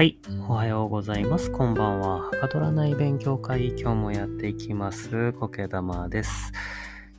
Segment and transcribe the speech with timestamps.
[0.00, 0.18] はい。
[0.48, 1.50] おはようございます。
[1.50, 2.20] こんばんは。
[2.20, 5.34] はかどらない勉強会、今日もやっていきます。
[5.34, 6.52] コケ玉です。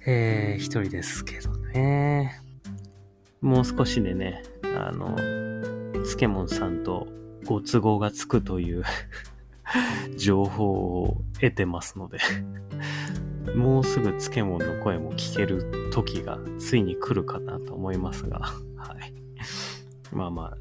[0.08, 2.42] えー、一人ですけどね。
[3.40, 5.16] もう少しでね、あの、
[6.04, 7.08] つけもんさんと
[7.46, 8.84] ご都合がつくという
[10.18, 12.18] 情報を得てますので、
[13.56, 18.40] もうすぐつけもんの声も聞ける時がついに来るかなと思いますが、
[18.76, 19.14] はい。
[20.12, 20.58] まあまあ、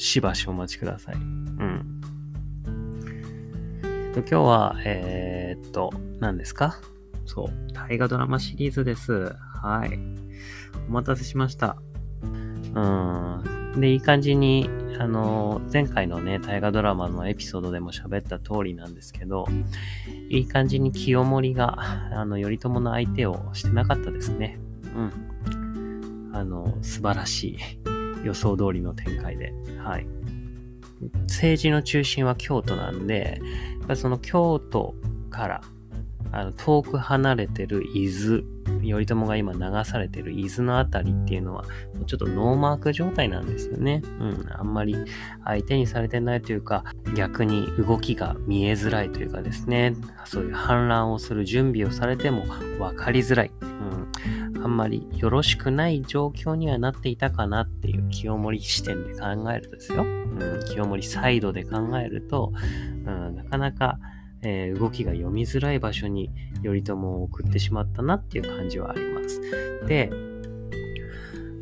[0.00, 1.14] しばしお待ちください。
[1.16, 2.00] うん。
[4.14, 6.80] 今日は、えー、っと、何ですか？
[7.26, 9.36] そう、大河ドラマシリーズです。
[9.62, 9.98] はい。
[10.88, 11.76] お待たせしました。
[12.22, 13.78] うん。
[13.78, 19.46] で、いい感じに、あの、前回のね、大河ドラマのエピソードでも喋った通りなんですけど、
[20.30, 21.76] いい感じに清盛が、
[22.18, 24.58] あの、頼朝の相手をしてなかったですね。
[24.96, 26.30] うん。
[26.32, 27.58] あの、素晴らしい
[28.24, 29.52] 予想通りの展開で。
[29.78, 30.06] はい。
[31.22, 33.40] 政治の中心は京都なんで、
[33.94, 34.94] その京都
[35.30, 35.60] から、
[36.32, 38.42] あの、遠く離れてる伊豆、
[38.82, 41.64] 頼朝が今流されてる伊豆のあたりっていうのは、
[42.06, 44.02] ちょっとノーマーク状態なんですよね。
[44.20, 44.46] うん。
[44.50, 44.96] あんまり
[45.44, 46.84] 相手にされてないというか、
[47.16, 52.44] 逆に動きが見えづらいというかですね、そういう反乱をする準備をされても
[52.78, 53.50] 分かりづらい。
[53.60, 53.99] うん。
[54.62, 60.02] あんまりよろしくない状況にはなっていたかなっていう清盛視点で考えるとですよ。
[60.02, 60.64] うん。
[60.66, 62.52] 清盛サイドで考えると、
[63.06, 63.98] うん、なかなか、
[64.42, 66.30] えー動きが読みづらい場所に
[66.62, 69.40] 頼朝を送ってしまったなっていう感じはあります。
[69.86, 70.10] で、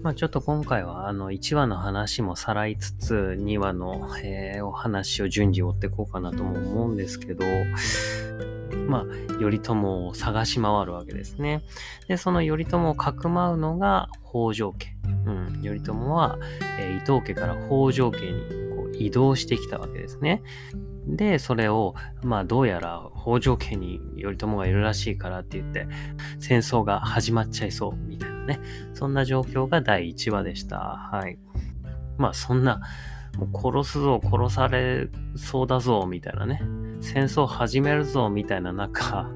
[0.03, 7.45] まあちょっと今回はあの1話の話もさらいつつ2話の、えーお話を順次追っていこうかなとも思うんですけど、
[8.89, 11.62] まあ頼朝を探し回るわけですね。
[12.08, 14.89] で、その頼朝をかくまうのが北条家。
[15.27, 16.39] うん、頼朝は、
[16.80, 18.42] えー伊藤家から北条家に
[18.74, 20.42] こう移動してきたわけですね。
[21.07, 25.86] で、それを、まあどうやら北条家に頼朝がいるらしいからって言って、
[26.39, 28.61] 戦争が始まっちゃいそうみたいなね。
[28.95, 30.79] そんな状況が第1話でした。
[31.13, 31.39] はい。
[32.18, 32.80] まあそんな、
[33.39, 36.61] もう殺すぞ、殺されそうだぞ、みたいなね。
[37.01, 39.31] 戦争始めるぞ、みたいな中、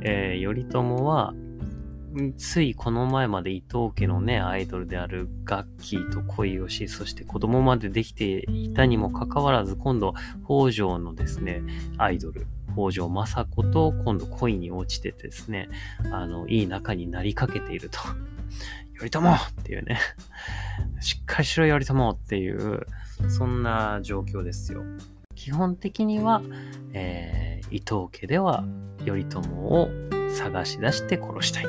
[0.00, 1.32] えー頼朝は、
[2.14, 10.14] んついこの前まで伊藤家のね、アイドルであるガッキーと恋をし、そして子供までできていたにもかかわらず、今度、
[10.46, 11.62] 北条のですね、
[11.98, 15.68] アイドル、北条政子と今度恋に落ちててですね、
[16.10, 17.98] あの、いい仲になりかけていると。
[18.98, 19.98] 頼朝っていうね、
[21.00, 22.86] しっかりしろ頼朝っていう、
[23.28, 24.84] そんな状況ですよ。
[25.34, 26.42] 基本的には、
[26.92, 28.64] えー伊藤家では
[29.04, 29.88] 頼朝を
[30.30, 31.66] 探し出して殺したい。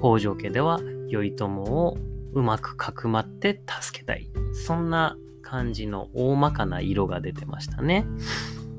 [0.00, 0.78] 北条家では
[1.10, 1.96] 頼朝を
[2.34, 4.30] うまくかくまって助けたい。
[4.52, 8.06] そんな感じの大まかな色が出てましたね。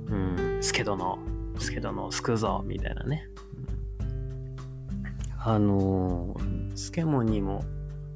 [0.08, 1.20] うん、助殿、
[1.58, 3.28] 助殿を救うぞ、みたいなね。
[5.42, 7.66] あのー、助門にも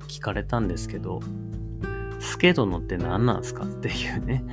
[0.07, 1.19] 聞かれたんですけど、
[2.21, 4.45] 助殿って何なんすかっていうね。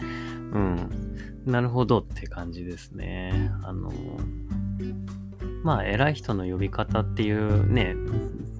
[0.53, 1.10] うん。
[1.47, 3.51] なるほどって感じですね。
[3.63, 3.93] あの、
[5.63, 7.95] まあ、偉い人の呼び方っていうね、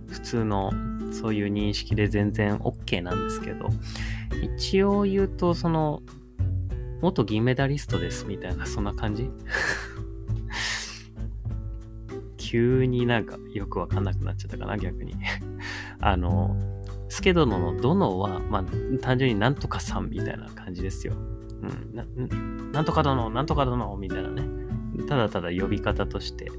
[0.09, 0.73] 普通の
[1.13, 3.69] そういう認識で全然 OK なんですけど、
[4.57, 6.03] 一応言うと、その、
[7.03, 9.31] 元銀メダリストですみたいな、そんな感じ？
[12.37, 15.15] 急になんかよくわかんなくなっちゃったかな、逆に。
[16.01, 16.57] あの、
[17.09, 18.65] 助殿の殿は、まあ、
[19.01, 21.15] 単純になんとかさんみたいな感じですよ。
[21.63, 24.43] うん、なんなんとか殿、なんとか殿、みたいなね。
[25.09, 26.51] ただただ呼び方として、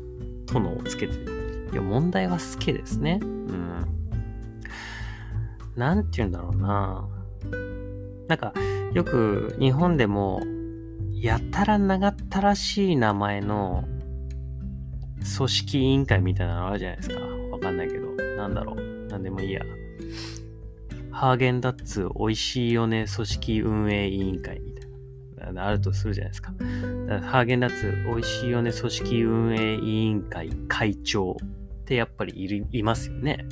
[0.46, 1.70] 殿をつけてる。
[1.72, 3.20] いや、問題は助ですね。
[3.22, 3.86] うん。
[5.76, 7.08] なんて言うんだろうな。
[8.28, 8.54] なんか、
[8.94, 10.42] よく日本でも、
[11.14, 13.84] やたら長ったらしい名前の
[15.38, 17.20] 組織委員会みたいなのあるじゃないですか。
[17.52, 18.12] わかんないけど。
[18.38, 19.08] なんだろう。
[19.08, 19.62] なんでもいいや。
[21.12, 24.71] ハーゲンダッツ美味しいよね組織運営委員会みたいな。
[25.56, 26.52] あるとするじゃないですか。
[26.52, 26.58] か
[27.22, 33.46] ハーゲンダッツ美味しいよね組織運営委員会会長ってやっぱりいるいますよね。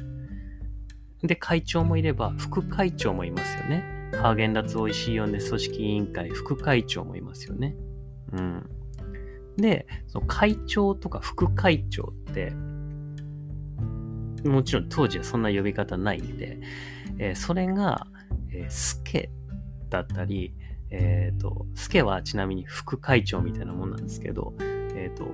[1.23, 3.83] で、会長もいれば副会長もいますよね。
[4.13, 7.75] ハーゲンダッツ美味しいよね組織委員会副会長もいますよね。
[8.31, 8.69] うん。
[9.57, 12.51] で、その会長とか副会長って、
[14.45, 16.59] もちろん当時はそんな呼び方ないんで、
[17.17, 18.07] えーそれが、
[18.51, 19.29] えー、スケ
[19.89, 20.53] だったり、
[20.91, 24.53] えっ、と、スケはちなみに副会長みたいなもんなんですけど、
[24.95, 25.25] えっ、と、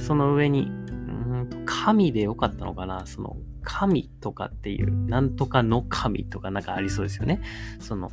[0.00, 7.40] その上に、うんと神でよかったのかなその、神とかっていう、なんとかの神とかなんかありそうですよね。
[7.80, 8.10] その、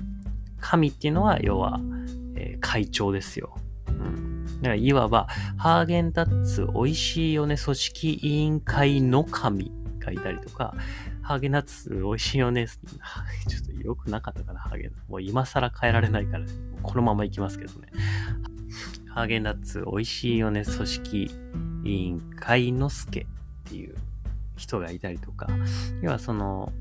[0.60, 1.80] 神っていうのは、要は、
[2.36, 3.56] えー、会長ですよ。
[3.88, 4.46] うん。
[4.58, 5.28] だからいわば、
[5.58, 10.76] ハーゲンダッツ美味しいよね組織委員会の神がいたりとか、
[11.28, 12.68] ハーゲンダッツ美味しいよね。
[13.50, 15.12] ちょっと良くなかったかな、ハーゲンダッツ。
[15.12, 16.46] もう今更変えられないから、
[16.82, 17.90] このままいきますけどね。
[19.10, 21.32] ハーゲンダッツ美味しいよね組織
[21.84, 23.26] 委員会の助っ
[23.66, 23.96] ていう
[24.56, 25.50] 人がいたりとか、
[26.02, 26.72] 要はその、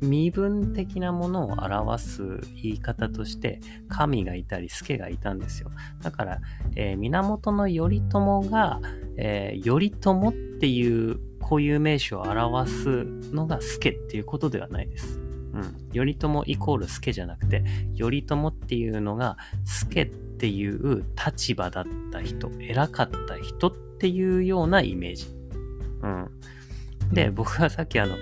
[0.00, 5.70] 身分的なものを表す言い方として、神がいたり、助がいたんですよ。
[6.02, 6.40] だから、
[6.74, 8.80] えー、源頼朝が、
[9.16, 11.20] えー、頼朝っていう
[11.52, 15.18] 固有名詞を表すのが助っていうことではないです。
[15.52, 15.88] うん。
[15.92, 17.62] 頼朝イコール助じゃなくて、
[17.98, 25.26] 頼朝っていうのが助っていう立場だった人、偉かった人っていうようなイメージ。
[26.02, 26.30] うん。
[27.12, 28.14] で、僕はさっきあの、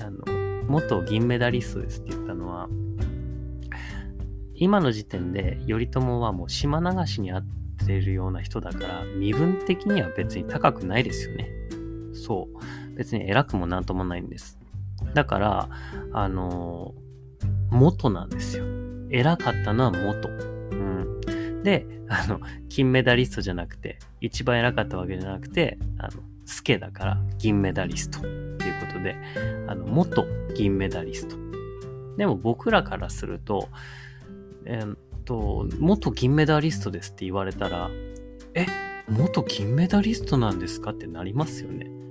[0.00, 2.70] あの、元銀メダリストですって言ったのは、
[4.54, 7.46] 今の時点で頼朝はもう島流しにあっ
[7.86, 11.61] てるような人だから、身分的には別に高くないですよね。
[12.12, 12.94] そう。
[12.96, 14.58] 別に偉くもなんともないんです。
[15.14, 15.68] だから、
[16.12, 16.94] あの
[17.70, 18.64] 元なんですよ。
[19.10, 20.28] 偉かったのは元。
[20.28, 21.62] うん。
[21.62, 29.16] で、あの、金メダリストじゃなくて、一番偉かったわけじゃなくて、あの、スケだから銀メダリストっていうことで、
[29.66, 31.36] あの、元銀メダリスト。
[32.16, 33.68] でも僕らからすると、
[34.64, 37.90] えー、っと、元銀メダリストですって言われたら、
[38.54, 38.66] え、
[39.08, 42.01] 元銀メダリストなんですかってなりますよね。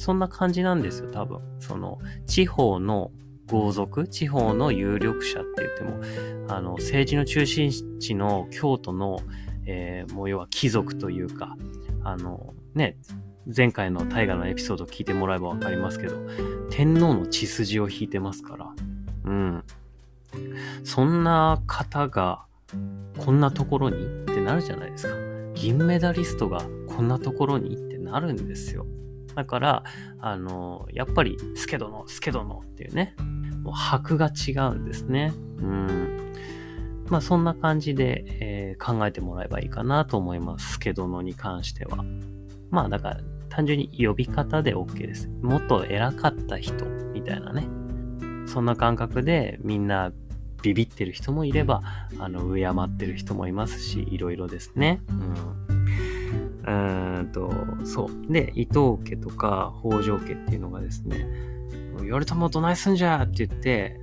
[0.00, 1.40] そんな感じなんですよ、多分。
[1.58, 3.10] その、地方の
[3.50, 6.00] 豪族、地方の有力者って言っても、
[6.48, 9.18] あの、政治の中心地の京都の、
[9.66, 11.54] えー、もう要は貴族というか、
[12.02, 12.96] あの、ね、
[13.54, 16.16] 前回の大河のエピソード聞いてもらえばわかりますけど、
[16.70, 18.72] 天皇の血筋を引いてますから。
[19.26, 19.64] うん。
[20.82, 22.46] そんな方が、
[23.18, 25.14] こんなところにってなるじゃないですか。
[25.54, 28.86] 銀メダリストがこんなところにってなるんですよ。
[29.34, 29.84] だから、
[30.20, 33.14] あの、やっぱり、スケ殿、スケ殿っていうね、
[33.62, 35.32] もう箔が違うんですね。
[35.58, 36.32] うん。
[37.08, 40.74] まあ、そんな感じで、えー、考えてもらえばいいかなと思います。
[40.74, 42.04] スケ殿に関しては。
[42.70, 45.28] まあだから単純に呼び方で OK です。
[45.42, 47.66] もっと偉かった人みたいなね。
[48.46, 50.12] そんな感覚でみんな
[50.62, 51.82] ビビってる人もいれば、
[52.18, 55.00] あの、敬ってる人もいますし、いろいろですね。
[55.08, 55.59] うん。
[56.70, 57.52] うんと、
[57.84, 58.32] そう。
[58.32, 61.26] で、伊藤家とか北条家っていうのがですね、
[61.98, 64.00] 頼朝どないすんじゃって言って、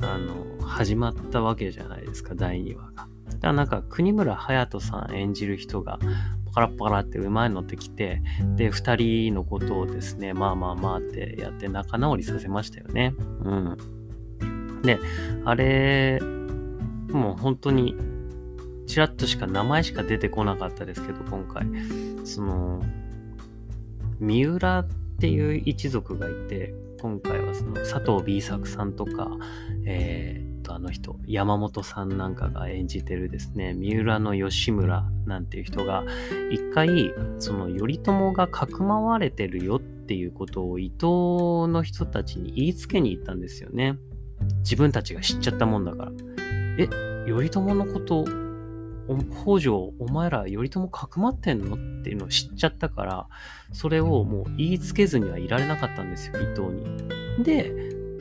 [0.00, 2.92] あの、始まったわけじゃないですか、第2話が。
[2.92, 5.98] だからなんか、国村隼人さん演じる人が、
[6.46, 8.22] パカラパラってうまいのってきて、
[8.56, 13.14] で、二人のことをですね、まあまあまあってやって仲直りさせましたよね。
[13.44, 14.82] うん。
[14.82, 14.98] で、
[15.44, 16.18] あれ、
[17.10, 17.94] もう本当に、
[18.90, 21.64] ちらっとしか名前しか出てこなかったですけど、今回。
[22.24, 22.82] その、
[24.18, 24.88] 三浦っ
[25.20, 29.30] ていう一族がいて、今回はその佐藤 B 作さんとか、
[29.86, 36.04] えー、とあの人、山本さんなんかが演じてるですね、三浦の吉村なんていう人が、
[36.50, 43.98] 一回、その頼朝がかくまわれてるよっていうことを伊藤の人たちに言いつけに行ったんですよね。
[44.64, 46.12] 自分たちが知っちゃったもんだから。
[46.76, 46.88] え、
[47.28, 48.24] 頼朝のこと
[49.16, 51.74] 北条、お前ら頼朝かくまってんの？
[51.74, 53.28] っていうのを知っちゃったから、
[53.72, 57.44] それをもう言いつけずにはいられなかったんですよ、伊藤に。
[57.44, 57.72] で、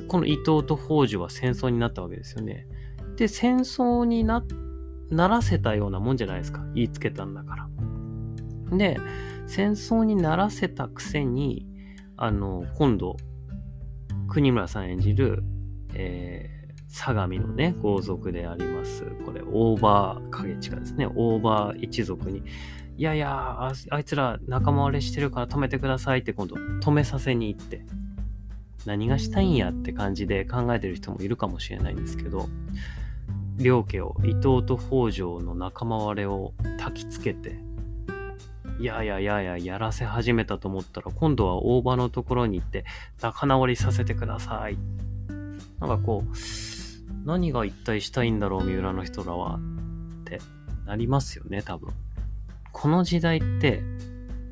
[0.07, 2.67] この伊藤と北条は戦争になったわけですよね。
[3.15, 4.43] で、戦争にな、
[5.09, 6.65] ならせたようなもんじゃないですか。
[6.73, 7.55] 言いつけたんだか
[8.71, 8.77] ら。
[8.77, 8.97] で、
[9.47, 11.67] 戦争にならせたくせに、
[12.17, 13.17] あの、今度、
[14.27, 15.43] 国村さん演じる、
[15.93, 16.58] えー、
[16.89, 19.05] 相模のね、豪族であります。
[19.25, 21.05] これ、オーバー影近ですね。
[21.05, 22.41] オーバー一族に、
[22.97, 27.85] いやいやあ、あいつら仲間割れしてるから止めてくださいって今度止めさせに行って、
[28.85, 32.49] 何がしたいんやって感じで考えてる人もいるかもしれないんですけど、
[33.57, 37.59] 両家を伊藤と北条の仲間割れを焚きつけて、
[38.79, 42.83] いやいやいやいややらせ始めたと思ったら、今度は大場のところに行って
[43.21, 44.77] 仲直りさせてください。
[45.79, 46.35] なんかこう、
[47.29, 49.59] 何が一体したいんだろう、三浦の人らは。
[50.21, 50.41] って
[50.87, 51.91] なりますよね、多分。
[52.71, 53.83] この時代って、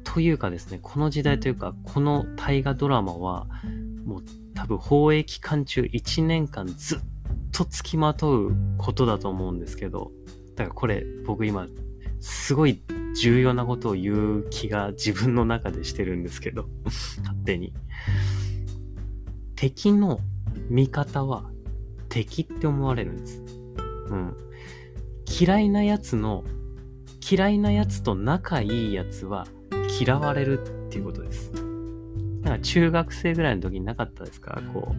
[0.03, 3.47] というかですね、この時代というか、この大河ドラマは、
[4.05, 6.99] もう多分放映期間中1年間ずっ
[7.51, 10.11] と付きまとうことだと思うんですけど、
[10.55, 11.65] だからこれ僕今
[12.19, 12.79] すごい
[13.19, 17.73] 重要なことを言う気が自分の中でしてるんですけど、 勝手に。
[19.55, 20.19] 敵の
[20.69, 21.49] 味方は
[22.09, 23.43] 敵って思われるんです。
[24.09, 24.37] うん。
[25.39, 26.43] 嫌いなやつの、
[27.29, 29.45] 嫌いなやつと仲いいやつは
[29.99, 31.51] 嫌われるっていうことです。
[32.41, 34.61] なんか中学生ぐらいの時になかったですか？
[34.73, 34.95] こう、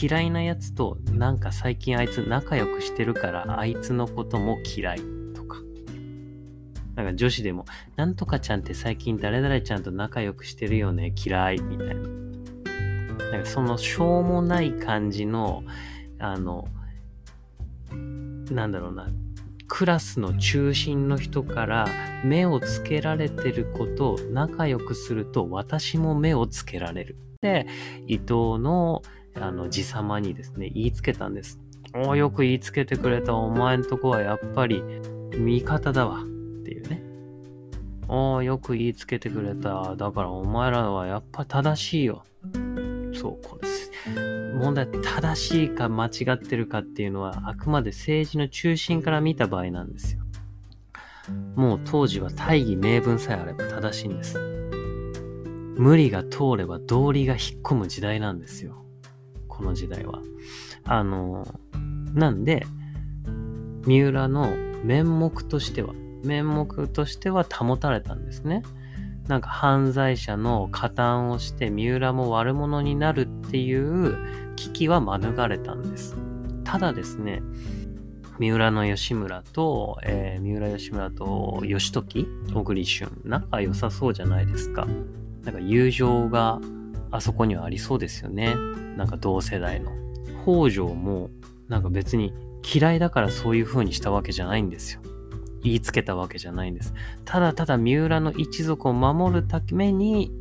[0.00, 5.00] 嫌いなやつとなんか最近あいつ仲良くしてるからあいつのことも嫌い
[5.34, 5.56] とか。
[6.94, 7.64] なんか女子でも、
[7.96, 12.27] なんとかちゃんって最近誰々ちゃんと仲良くしてるよね、嫌いみたいな。
[13.32, 15.62] なんかそのしょうもない感じの、
[16.18, 16.68] あの、
[18.50, 19.08] なんだろうな、
[19.66, 21.86] クラスの中心の人から
[22.24, 27.16] 目をつけられてることを仲良くすると私も目をつけられる。
[27.42, 27.66] で、
[28.06, 29.02] 伊藤の
[29.34, 31.60] あの自様にですね、言いつけたんです。
[31.94, 33.34] およく言いつけてくれた。
[33.34, 34.82] お前んとこはやっぱり
[35.36, 36.22] 味方だわ。
[36.22, 36.24] っ
[36.64, 37.02] ていうね。
[38.08, 39.94] およく言いつけてくれた。
[39.96, 42.24] だからお前らはやっぱ正しいよ。
[43.18, 43.68] そう、これ
[44.54, 50.22] 問題正しいか間違ってるかっていうのはあくまで政治の中心から見た場合なんですよ。
[51.56, 54.38] もう当時は大義名分さえあれば正しいんです。
[55.76, 58.84] 無理が通れば道理が引っ込む時代なんですよ。
[59.48, 60.20] この時代は。
[60.84, 61.46] あの、
[62.14, 62.66] なんで、
[63.86, 64.50] 三浦の
[64.84, 65.94] 面目としては、
[66.24, 68.62] 面目としては保たれたんですね。
[69.28, 74.16] なんか犯罪者の加担をして三浦も悪者になるっていう
[74.56, 76.16] 危機は免れたんです。
[76.64, 77.42] ただですね、
[78.38, 84.86] 三浦の吉村と、えー、三浦吉村と義時小栗旬、仲良さそうじゃないですか。
[85.44, 86.58] なんか友情が
[87.10, 88.54] あそこにはありそうですよね。
[88.96, 89.92] なんか同世代の。
[90.44, 91.28] 北条も
[91.68, 92.32] なんか別に
[92.62, 95.02] 嫌いだからそういう風にしたわけじゃないんですよ。
[95.62, 96.94] 言いつけたわけじゃないんです。
[97.24, 100.32] ただただ三浦の一族を守るために、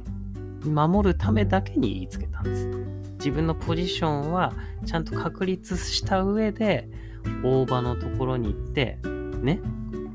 [0.63, 2.67] 守るためだけに言いつけたんです。
[3.19, 4.53] 自分のポジションは
[4.85, 6.87] ちゃんと確立した上で、
[7.43, 8.99] 大場のところに行って、
[9.41, 9.59] ね、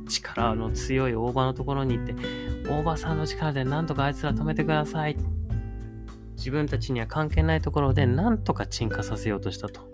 [0.08, 2.14] 力の強い大場のところに行って、
[2.68, 5.16] 大場さんの力でなんとかあいつら止めてください。
[6.36, 9.88] 自分たちには関係ないところでなんとか鎮火させようとしたと。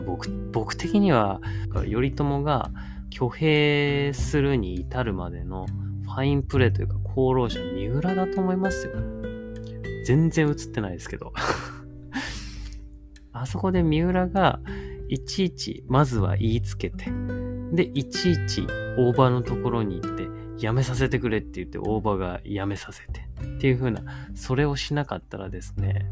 [0.00, 1.40] 僕僕的には
[1.72, 2.70] 頼朝が
[3.14, 5.66] 挙兵するに至るまでの
[6.04, 8.92] ファインプレーというか功労者三浦だと思いますよ。
[10.04, 11.32] 全然映ってないですけど。
[13.32, 14.60] あそこで三浦が
[15.08, 17.10] いちいちまずは言いつけて、
[17.72, 24.02] で、いちいち大場のところに行って、やめさせてくれって言って大場がやめさせてっていう風な、
[24.34, 26.06] それをしなかったらですね、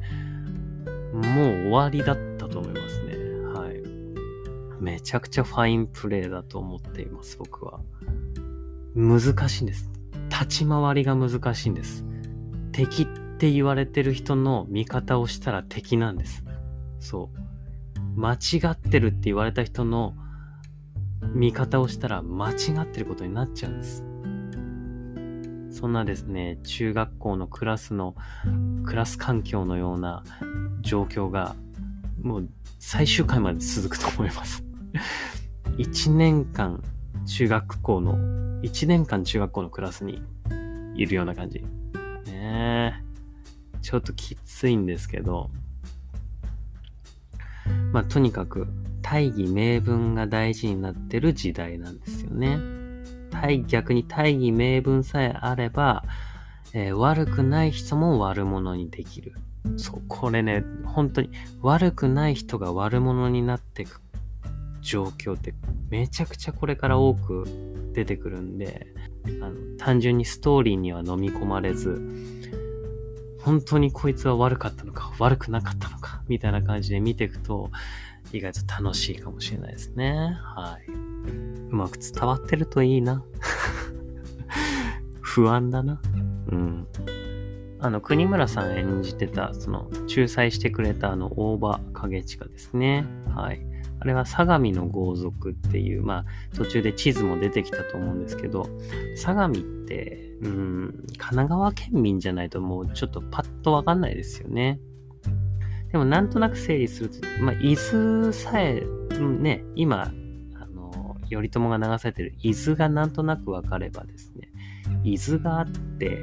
[1.13, 3.28] もう終わりだったと思いますね。
[4.81, 7.81] めちゃくちゃファインプレーだと思っています、僕は。
[8.95, 9.91] 難しいんです。
[10.29, 12.05] 立ち回りが難しいんです。
[12.73, 13.07] 敵っ
[13.39, 16.45] て言われてる人の味方をしたら敵なんです。
[17.01, 18.21] そう。
[18.21, 18.39] 間違
[18.71, 20.15] ってるって言われた人の
[21.35, 24.05] 味方をしたら間違ってることになっちゃうんです。
[25.71, 28.17] そんなですね、中学校のクラスの、
[28.85, 30.25] クラス環境のような
[30.81, 31.55] 状況が、
[32.21, 32.49] もう
[32.81, 34.68] 最終回まで続くと思います。
[35.77, 36.83] 1年間
[37.27, 38.17] 中学校の、
[38.63, 40.23] 1年間中学校のクラスに
[40.97, 41.65] いるような感じ。
[42.27, 43.03] ね。
[43.83, 45.51] ちょっときついんですけど、
[47.93, 48.67] まあとにかく
[49.03, 52.59] 大義名分が大事になってる時代なんですよね。
[53.67, 56.05] 逆に大義名分さえあれば、
[56.73, 59.35] えー、悪くない人も悪者にできる。
[59.77, 61.31] そう、これね、本当に
[61.63, 64.01] 悪くない人が悪者になっていく
[64.89, 65.53] 状況って
[65.91, 67.45] めちゃくちゃこれから多く
[67.93, 68.87] 出てくるんで、
[69.43, 72.01] あの単純にストーリーには飲み込まれず、
[73.43, 77.71] 本当にこいつは悪かったのか、悪くなかったのか、みたいな感じで見ていくと、
[78.33, 80.39] 意外と楽しいかもしれないですね。
[80.43, 80.91] はい。
[80.91, 83.23] うまく伝わってるといいな。
[85.21, 86.01] 不安だな。
[86.51, 86.87] うん。
[87.81, 93.05] あの、国村さん演じてた、その、仲裁してくれたあの、大場影近ですね。
[93.35, 93.61] はい。
[94.01, 98.69] あれは相模の豪族っていう、まあ、途中で地図も出てきたと思うんですけど、
[99.17, 104.79] 相模って、うん、神奈川県民じゃないともうちょっとパッとわかんないですよね。
[105.91, 108.85] でもなんとなく整理すると、まあ、伊豆さえ、
[109.41, 110.13] ね、今、
[110.55, 114.51] あの頼朝が流されてる伊豆がなんとなく分かればですね、
[115.03, 115.67] 伊豆があっ
[115.99, 116.19] て、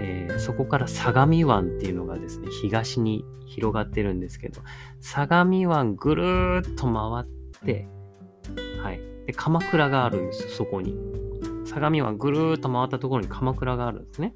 [0.00, 4.62] えー、そこから相模湾っていうのがですね、東に広がってるんですけど、
[5.00, 7.26] 相模湾ぐるーっと回っ
[7.64, 7.88] て、
[8.82, 9.00] はい。
[9.26, 10.96] で、鎌倉があるんですよ、そこに。
[11.64, 14.34] 相模湾ぐるーっと回ったところに鎌倉があるんですね。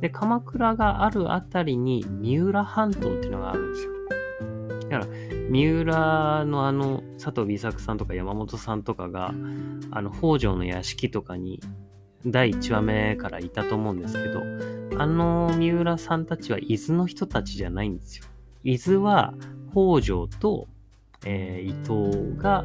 [0.00, 3.92] で、鎌倉があるありに三浦半島っていうのがあるんですよ。
[4.88, 5.06] だから、
[5.50, 9.32] 三浦のあの、佐藤美作さんとか山本さんとかが、
[9.90, 11.60] あの、北条の屋敷とかに、
[12.26, 14.42] 第1話目からいたと思うんですけど、
[14.98, 18.24] あの三浦さんたちは伊豆の人たちじゃないんですよ。
[18.64, 19.34] 伊豆は
[19.70, 20.66] 北条と、
[21.24, 22.64] えー、伊藤が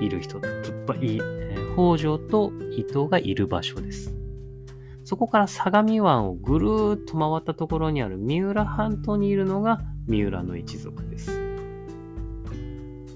[0.00, 4.14] いる人、いえ、北条と伊藤がいる場所です。
[5.04, 11.38] そこから相模湾をぐるーっと回ったところにある三浦半島にいるのが三浦の一族です。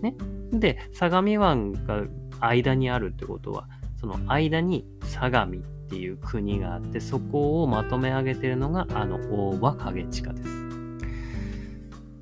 [0.02, 0.14] ね。
[0.52, 2.04] で、相模湾が
[2.40, 3.66] 間にあるってことは、
[3.98, 10.48] その間に相模っていう国があって、そこをまとめ上げてるのが、あの、大場影地下です。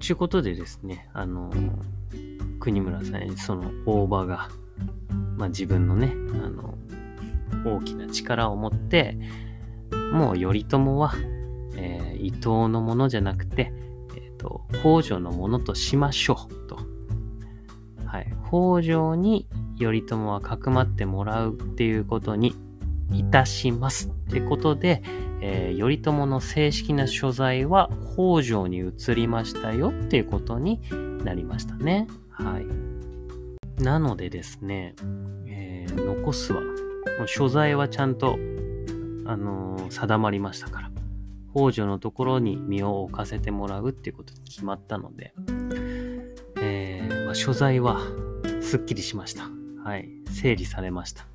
[0.01, 1.51] ちゅうことでですね、あの、
[2.61, 4.51] 国村さんにその大場が、
[5.39, 6.13] まあ、自分のね、
[6.45, 6.75] あの、
[7.65, 9.17] 大きな力を持って、
[10.13, 11.15] もう頼朝は、
[11.77, 13.73] えー、伊藤のものじゃなくて、
[14.15, 16.79] えっ、ー、と、北条のものとしましょうと。
[18.05, 18.27] はい。
[18.47, 22.55] 北条に頼朝はかくまってもらうっていうことに
[23.13, 24.09] いたします。
[24.09, 25.03] ってことで、
[25.41, 30.81] えー、頼朝の正式な所在は北条に移りましたよっていうことに
[31.25, 32.07] なりましたね。
[32.31, 33.83] はい。
[33.83, 34.95] なのでですね、
[35.47, 36.63] えー、残すは、
[37.27, 38.39] 所在はちゃんと、
[39.27, 40.91] あのー、定まりましたから、
[41.55, 45.35] 北条のところに身を置かせてもらうっていうことに決まったので、
[46.61, 48.01] えー、まあ、所在は
[48.61, 49.45] すっきりしました。
[49.85, 50.09] はい。
[50.31, 51.27] 整理されました。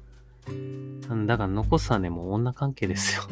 [1.26, 3.24] だから残すはね、もう女関係ですよ。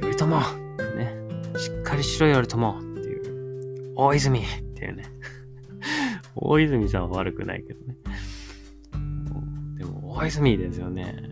[0.00, 1.14] 頼朝ね。
[1.56, 3.92] しっかりしろよ頼朝っていう。
[3.96, 4.42] 大泉っ
[4.74, 5.04] ていうね。
[6.36, 7.96] 大泉さんは悪くないけどね。
[9.78, 11.30] でも、大泉ですよね。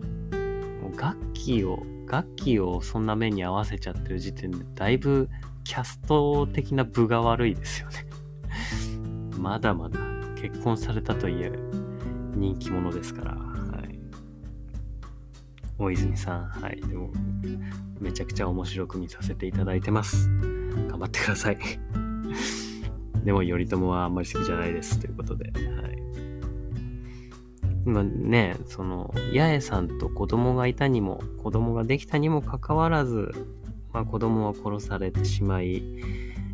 [0.81, 5.29] もう楽器を、楽器をそんな目に合わせちゃってる時点で、だいぶ
[5.63, 8.05] キャスト的な部が悪いですよね。
[9.37, 9.99] まだまだ
[10.35, 11.51] 結婚されたといえ
[12.35, 13.48] 人気者ですから。
[15.79, 16.81] 大泉さん、はい。
[16.81, 17.09] でも、
[18.01, 20.29] めちゃくちゃ面白く見させていただいてます。
[20.89, 21.57] 頑張ってください。
[23.23, 24.99] でも、頼朝はあんまり好きじゃないです。
[24.99, 25.99] ということで、はい。
[27.85, 33.31] 今ね、その、八重さんと子供がいたにも、子供ができたにもかかわらず、
[33.93, 35.81] まあ、子供は殺されてしまい、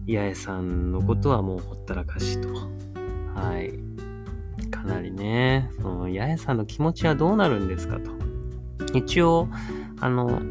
[0.07, 2.49] 八重さんのことはもうほったらかしと。
[3.33, 3.73] はい。
[4.69, 8.24] かなりね、その、八重さんの気持ちはどうなるんですかと。
[8.95, 9.47] 一応、
[9.99, 10.41] あの、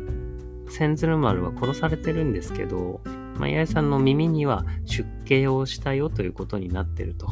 [0.68, 3.00] 千鶴丸は殺されてるんですけど、
[3.38, 7.28] ま、八重さんの耳には出家をしたよということになってると。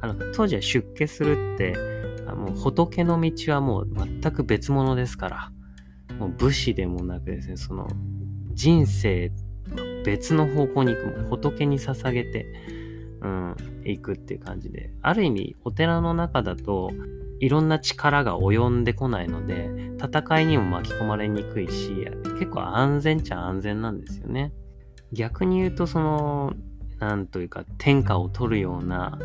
[0.00, 1.74] あの、当時は出家するって、
[2.34, 5.52] もう仏の道はもう全く別物ですから、
[6.18, 7.88] もう武士でもなくですね、その
[8.52, 9.32] 人生
[10.04, 12.46] 別の方向に行く、も仏に捧げて、
[13.22, 16.90] うん、行くっていう感じで、ある意味お寺の中だと、
[17.44, 19.70] いろんな力が及んでこないので、
[20.02, 22.06] 戦いにも巻き込まれにくいし、
[22.38, 24.52] 結構安全っちゃ安全なんですよね。
[25.12, 26.54] 逆に言うと、その、
[26.98, 29.18] なんというか、天下を取るような、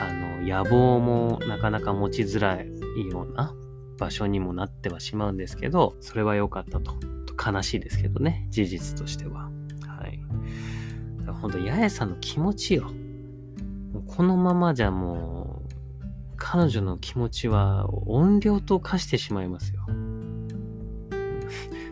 [0.00, 2.66] あの、野望もなかなか持ちづらい
[3.10, 3.54] ような
[3.98, 6.94] 場所にもなってはしまうんですけど、それは良かったと。
[7.36, 9.50] 悲しいですけどね、事実としては。
[9.86, 10.18] はい。
[11.42, 12.90] 本当八重さんの気持ちよ。
[14.06, 15.45] このままじゃもう、
[16.36, 19.86] 彼女の気持ちは音量と化してしまいますよ。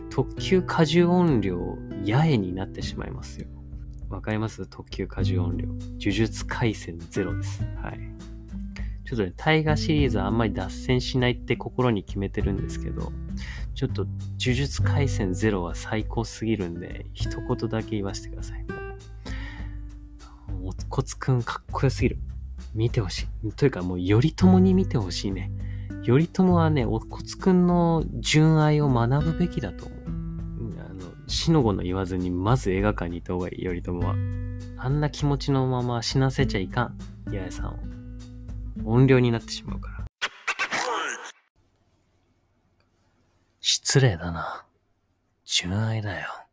[0.09, 3.47] 特急過重音量、八重になってしまいますよ。
[4.09, 4.65] わかります？
[4.67, 5.67] 特急過重音量。
[5.67, 7.63] 呪術廻戦ゼロです。
[7.81, 7.99] はい。
[9.05, 13.11] ちょっとね、大河シリーズはあんまり脱線しないって心に決めてるんですけど、
[13.75, 18.65] ちょっと呪術廻戦ゼロは最高すぎるんで、一言だけ言わせてください。
[20.63, 22.17] おこつくんかっこよすぎる。
[22.75, 23.51] 見てほしい。
[23.53, 25.49] というかもう頼朝に見てほしいね。
[26.05, 29.99] 頼朝はね、おこつくんの純愛を学ぶべきだと思う。
[30.79, 34.15] あの、死の子の言わずに、まず映画館に行った方がいい、頼朝は。
[34.77, 38.93] あんな気持ちのまま死なせちゃいかん、八重さんを。
[38.93, 40.05] 音量になってしまうから。
[43.61, 44.65] 失礼だな。
[45.45, 46.44] 純愛だよ。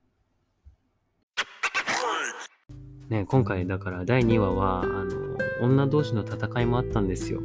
[3.13, 7.41] ね、今回だから第2話は、あの、女同士の戦いもあったんですよ。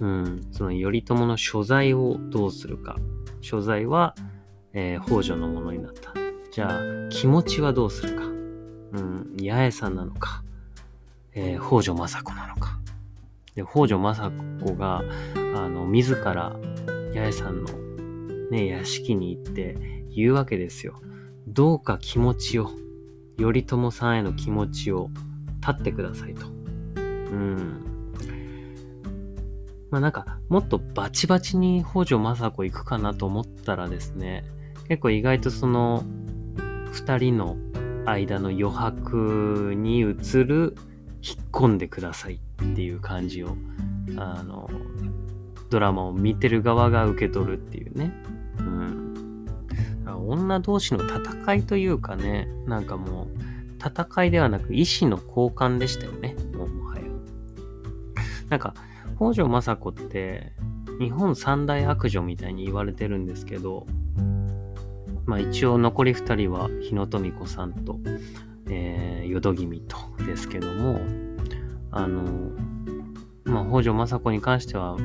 [0.00, 2.94] うん、その頼朝の所在をどうするか。
[3.40, 4.14] 所在は、
[4.72, 6.12] えー、北条のものになった。
[6.52, 8.26] じゃあ、気持ちはどうするか。
[8.26, 8.28] う
[9.00, 10.44] ん、八重さんなのか、
[11.34, 12.78] えー、北条政子なのか。
[13.56, 15.02] で、北条政子が、
[15.34, 16.54] あの、自ら
[17.12, 17.72] 八重さんの
[18.52, 20.94] ね、屋敷に行って言うわけですよ。
[21.48, 22.70] どうか気持ちを
[23.38, 25.10] 頼朝さんへの気持ちを
[25.60, 26.46] 立ってくださいと。
[27.34, 27.84] ん。
[29.90, 34.44] まあなんか、もっとバチバチに北条政子行くかなと思ったらですね、
[34.88, 36.04] 結構意外とその、
[36.92, 37.56] 二人の
[38.06, 40.04] 間の余白に移
[40.44, 40.76] る、
[41.20, 43.56] 引っ込んでくださいっていう感じを、
[44.16, 44.68] あの、
[45.70, 48.12] ドラマを見てる側が受け取るっていうね。
[48.58, 49.07] うん。
[50.28, 53.28] 女同士の戦いというかね、なんかもう、
[53.78, 56.34] 戦いではなく意志の交換でしたよね。
[56.54, 57.02] もうもはや。
[58.48, 58.74] なんか、
[59.18, 60.52] 北条政子って
[61.00, 63.86] 日本三大悪女みたいに言われてるんですけど、
[65.26, 67.98] まあ一応残り二人は日野富子さんと、
[68.70, 71.00] えー、淀君とですけども、
[71.90, 72.22] あの、
[73.44, 74.96] まあ北条政子に関しては、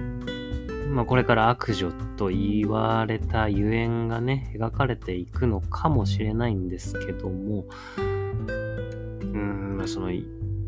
[0.90, 7.66] まあこれから悪女ってと言われたゆえんがね、描かれていくのかもしれないんですけども、
[7.98, 10.12] うん、その、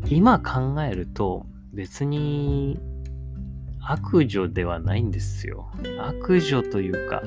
[0.08, 2.78] 今考えると別に
[3.80, 5.70] 悪女ではないんですよ。
[5.98, 7.22] 悪女というか、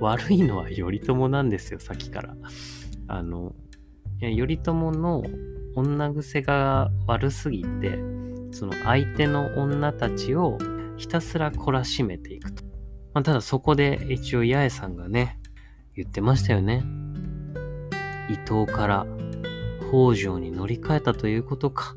[0.00, 2.36] 悪いのは頼朝なんですよ、さっきから。
[3.08, 3.54] あの、
[4.20, 5.22] いや頼朝の
[5.74, 7.98] 女癖が悪すぎて、
[8.52, 10.58] その相手の女たちを
[10.96, 12.63] ひたすら懲らしめていくと。
[13.14, 15.38] まあ、ただそこで一応八重さんがね、
[15.94, 16.84] 言ってましたよね。
[18.28, 19.06] 伊藤から
[19.90, 21.94] 北条に乗り換えたということか。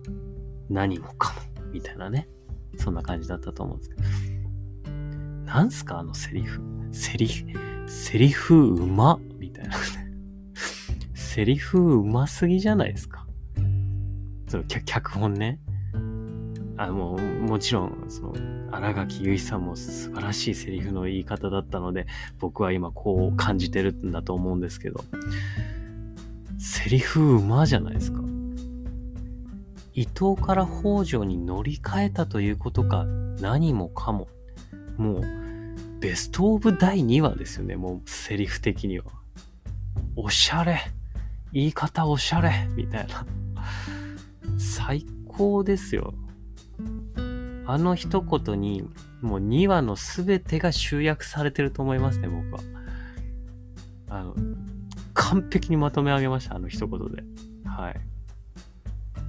[0.69, 1.41] 何もかも。
[1.71, 2.29] みたいなね。
[2.77, 4.03] そんな感じだったと思うんですけど。
[5.45, 6.61] なんすかあのセリフ。
[6.91, 7.45] セリフ、
[7.87, 9.75] セリフうまみたいな。
[11.15, 13.25] セリフうますぎじゃないですか。
[14.47, 15.59] その脚本ね。
[16.77, 18.33] あの、もちろん、その、
[18.71, 22.05] 新垣結衣さんも素晴らしいセリフの言い方だったので、
[22.39, 25.03] 僕は今こう感じてるんだと思うんですけど、
[26.59, 28.21] セリフうまじゃないですか。
[29.93, 33.05] 伊藤から北条に乗り換えたということか、
[33.41, 34.27] 何もかも。
[34.97, 35.21] もう、
[35.99, 39.05] ベストオブ第2話ですよね、もうセリフ的には。
[40.15, 40.79] おしゃれ。
[41.53, 42.67] 言い方おしゃれ。
[42.75, 43.25] みたいな。
[44.59, 46.13] 最高ですよ。
[47.67, 48.83] あの一言に、
[49.21, 52.59] もう2話の全てが集約されてると思いますね、僕は。
[54.09, 54.35] あの、
[55.13, 57.23] 完璧にまとめ上げました、あの一言で。
[57.65, 57.95] はい。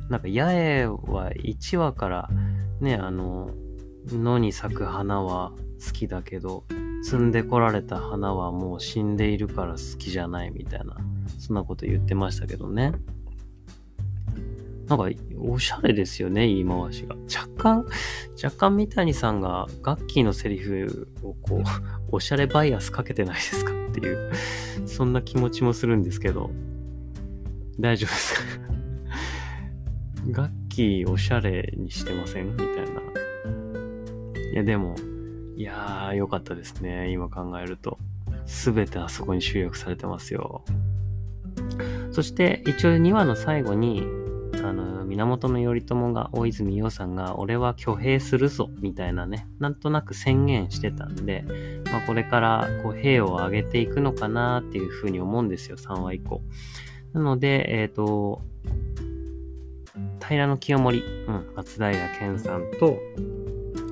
[0.08, 2.30] なんか八重は1話から
[2.80, 3.50] ね、あの、
[4.06, 5.52] 野に咲く花は
[5.84, 6.64] 好きだけど、
[7.04, 10.96] 摘んでこられた花はもう死んでいるから好きじゃないみたいな、
[11.38, 12.92] そんなこと言ってましたけどね。
[14.88, 17.14] なんか、おしゃれですよね、言い回しが。
[17.16, 17.86] 若干、
[18.42, 21.62] 若干三谷さんがガッキーのセリフをこう、
[22.16, 24.30] おしゃれバイアスかけてないですかっていう、
[24.86, 26.50] そんな気持ちもするんですけど、
[27.78, 28.40] 大丈夫ですか？
[30.42, 32.50] 楽器おしゃれにしてません？
[32.50, 32.82] みたいな。
[34.52, 34.94] いや、でも、
[35.56, 37.10] いやー、よかったですね。
[37.10, 37.98] 今考えると。
[38.46, 40.64] すべてあそこに集約されてますよ。
[42.12, 44.02] そして、一応2話の最後に、
[44.64, 51.44] あの、源頼朝が、大泉洋さんが、俺は挙兵するぞ、みたいなね、なんとなく宣言してたんで、
[51.90, 56.42] まあ、これから、こう、兵を挙げていくのかなっていうふうに思うんですよ、3話以降。
[57.12, 58.42] なので、えっ、ー、と、
[60.28, 62.98] 平清盛、うん、松平健さんと、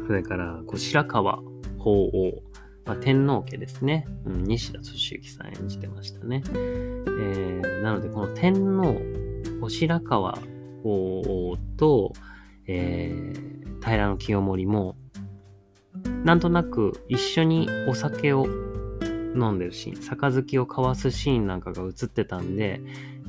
[0.07, 1.43] それから後白河
[1.79, 2.43] 法皇、
[2.85, 6.43] まあ、天皇家ですね、うん、西田敏行さん演じてましたね。
[6.47, 9.01] えー、なので、この天皇、
[9.61, 10.39] 後白河
[11.77, 12.13] と、
[12.67, 14.97] えー、平清盛も、
[16.25, 18.47] なんとなく一緒にお酒を
[19.37, 22.81] 飲んでるシーン、杯を交わすシーンなんかが映ってたんで、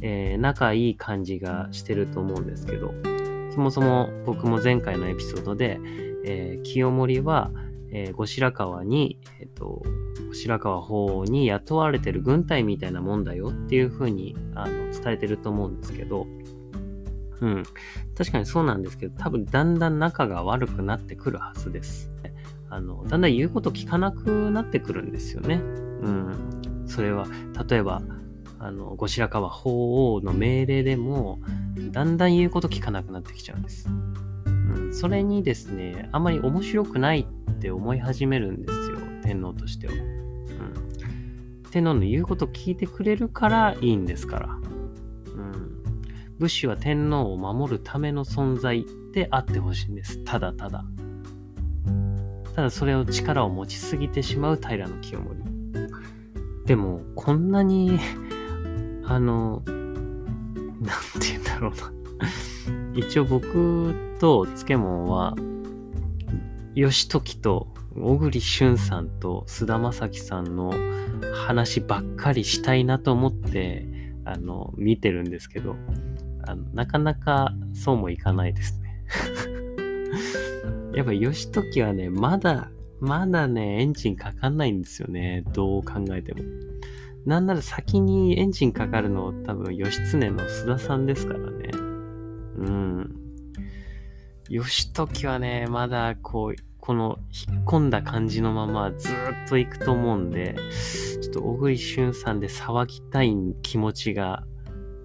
[0.01, 2.93] えー、仲いい感じがしてると思うんですけど、
[3.53, 5.79] そもそも僕も前回のエピソードで、
[6.25, 7.51] えー、清盛は、
[7.91, 9.81] えー、後白河に、えっ、と、
[10.29, 16.27] 後白河法皇に雇われてる軍隊みたいなもんだよっていう風にあの伝えてると思うんですけど、
[17.41, 17.63] うん。
[18.17, 22.11] 確かにそうなんですけど、多分だんだん仲が悪くなってくるはずです。
[22.69, 25.55] あの、だんだん言うこと聞かなくなってくるんですよね。
[26.01, 26.85] うん。
[26.85, 27.25] それは、
[27.69, 28.01] 例えば、
[28.59, 31.39] あの、後白河法皇の命令でも、
[31.91, 33.87] だんだん言うこと聞かなくなってきちゃうんです。
[34.45, 39.93] うん、それにですね、あんまり面白くないって思い始めるんですよ、天皇としては。
[39.93, 44.57] うん、天皇の言うこと聞いてくれるからいいんですから。
[46.39, 50.23] 武士は天皇を守るための存在であってほしいんです。
[50.23, 50.85] ただただ。
[52.55, 55.35] ただそれを力を持ちすぎてしまう平清盛。
[56.65, 57.99] でも、こんなに
[59.05, 61.93] あの、なんて言うんだろうな。
[62.93, 65.35] 一応僕と漬物は、
[66.75, 70.73] 義時と小栗旬さんと菅田将暉さんの
[71.33, 73.87] 話ばっかりしたいなと思って、
[74.25, 75.75] あの、見てるんですけど、
[76.47, 79.03] あのなかなかそうもいかないですね。
[80.95, 85.43] やっぱ義時はね、まだ、まだね、エンジンかかんないんですよね。
[85.53, 86.41] どう考えても。
[87.25, 91.69] なんなら先にエンジンかかるの多分義経の須田さんですからね。
[92.57, 93.15] うん。
[94.49, 99.13] 義時はね、まだこう、この引っ込んだ感じのままずっ
[99.49, 100.55] と行くと思うんで、
[101.21, 104.43] ちょっと小栗旬さんで騒ぎたい気持ちが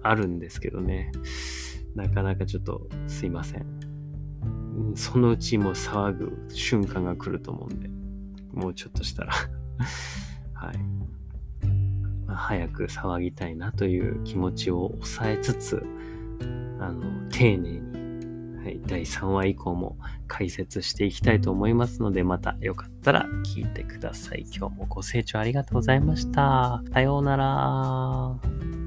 [0.03, 1.11] あるんですけどね。
[1.95, 3.65] なかなかちょっとすいません。
[4.95, 7.89] そのうちもう騒ぐ瞬間が来ると思うんで、
[8.53, 9.33] もうちょっとしたら
[10.53, 10.77] はい。
[12.25, 15.85] まあ、早く騒ぎたいなという気持ちを抑えつつ、
[16.79, 18.03] あの、丁寧に
[18.63, 24.45] はい、第3話以降も解説していきたいと思いますので、またよかったら聞いてください。
[24.55, 26.81] 今日もご清聴ありがとうございました。
[26.93, 28.82] さようなら。